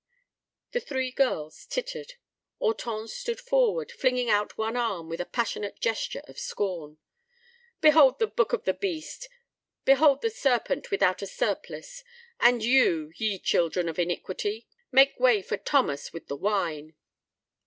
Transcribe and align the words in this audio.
The 0.71 0.79
three 0.79 1.11
girls 1.11 1.67
tittered. 1.67 2.13
Hortense 2.57 3.13
stood 3.13 3.39
forward, 3.39 3.91
flinging 3.91 4.31
out 4.31 4.57
one 4.57 4.75
arm 4.75 5.09
with 5.09 5.21
a 5.21 5.27
passionate 5.27 5.79
gesture 5.79 6.23
of 6.27 6.39
scorn. 6.39 6.97
"Behold 7.81 8.17
the 8.17 8.25
book 8.25 8.51
of 8.51 8.63
the 8.63 8.73
beast. 8.73 9.29
Behold 9.85 10.23
the 10.23 10.31
Serpent 10.31 10.89
without 10.89 11.21
a 11.21 11.27
surplice! 11.27 12.03
And 12.39 12.63
you—ye 12.63 13.37
children 13.37 13.87
of 13.87 13.99
iniquity—make 13.99 15.19
way 15.19 15.43
for 15.43 15.57
Thomas 15.57 16.11
with 16.11 16.25
the 16.29 16.35
wine!" 16.35 16.95